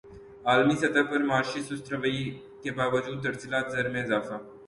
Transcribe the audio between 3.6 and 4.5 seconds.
زر میں اضافہ